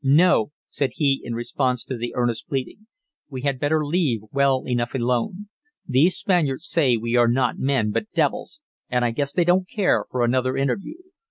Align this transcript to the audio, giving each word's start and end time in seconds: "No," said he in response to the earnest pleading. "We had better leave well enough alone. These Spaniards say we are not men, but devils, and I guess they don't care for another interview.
"No," 0.03 0.51
said 0.67 0.93
he 0.95 1.21
in 1.23 1.35
response 1.35 1.83
to 1.83 1.95
the 1.95 2.15
earnest 2.15 2.47
pleading. 2.47 2.87
"We 3.29 3.43
had 3.43 3.59
better 3.59 3.85
leave 3.85 4.21
well 4.31 4.63
enough 4.65 4.95
alone. 4.95 5.49
These 5.87 6.17
Spaniards 6.17 6.67
say 6.67 6.97
we 6.97 7.15
are 7.17 7.27
not 7.27 7.59
men, 7.59 7.91
but 7.91 8.11
devils, 8.15 8.61
and 8.89 9.05
I 9.05 9.11
guess 9.11 9.31
they 9.31 9.43
don't 9.45 9.69
care 9.69 10.05
for 10.09 10.23
another 10.23 10.57
interview. 10.57 10.95